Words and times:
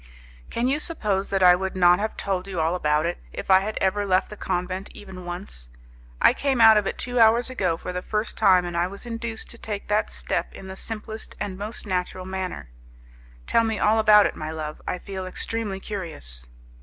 "Can 0.49 0.65
you 0.67 0.79
suppose 0.79 1.29
that 1.29 1.43
I 1.43 1.55
would 1.55 1.75
not 1.75 1.99
have 1.99 2.17
told 2.17 2.47
you 2.47 2.59
all 2.59 2.73
about 2.73 3.05
it, 3.05 3.19
if 3.31 3.51
I 3.51 3.59
had 3.59 3.77
ever 3.79 4.03
left 4.03 4.31
the 4.31 4.35
convent, 4.35 4.89
even 4.95 5.25
once? 5.25 5.69
I 6.19 6.33
came 6.33 6.59
out 6.59 6.75
of 6.75 6.87
it 6.87 6.97
two 6.97 7.19
hours 7.19 7.51
ago, 7.51 7.77
for 7.77 7.93
the 7.93 8.01
first 8.01 8.35
time, 8.35 8.65
and 8.65 8.75
I 8.75 8.87
was 8.87 9.05
induced 9.05 9.49
to 9.51 9.59
take 9.59 9.89
that 9.89 10.09
step 10.09 10.53
in 10.55 10.65
the 10.65 10.75
simplest, 10.75 11.35
the 11.39 11.49
most 11.49 11.85
natural 11.85 12.25
manner." 12.25 12.71
"Tell 13.45 13.63
me 13.63 13.77
all 13.77 13.99
about 13.99 14.25
it, 14.25 14.35
my 14.35 14.49
love. 14.49 14.81
I 14.87 14.97
feel 14.97 15.27
extremely 15.27 15.79
curious." 15.79 16.47